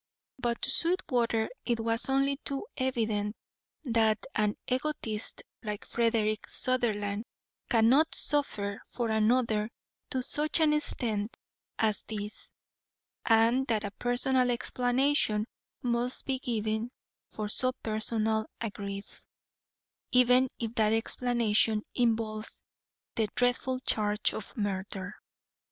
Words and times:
But 0.39 0.63
to 0.63 0.71
Sweetwater 0.71 1.47
it 1.63 1.79
was 1.79 2.09
only 2.09 2.37
too 2.37 2.65
evident 2.75 3.35
that 3.83 4.25
an 4.33 4.55
egotist 4.67 5.43
like 5.61 5.85
Frederick 5.85 6.49
Sutherland 6.49 7.23
cannot 7.69 8.15
suffer 8.15 8.81
for 8.89 9.11
another 9.11 9.69
to 10.09 10.23
such 10.23 10.59
an 10.59 10.73
extent 10.73 11.37
as 11.77 12.01
this, 12.05 12.51
and 13.27 13.67
that 13.67 13.83
a 13.83 13.91
personal 13.91 14.49
explanation 14.49 15.45
must 15.83 16.25
be 16.25 16.39
given 16.39 16.89
for 17.29 17.47
so 17.47 17.71
personal 17.83 18.47
a 18.59 18.71
grief, 18.71 19.21
even 20.11 20.47
if 20.57 20.73
that 20.73 20.93
explanation 20.93 21.83
involves 21.93 22.63
the 23.13 23.27
dreadful 23.35 23.79
charge 23.81 24.33
of 24.33 24.57
murder. 24.57 25.15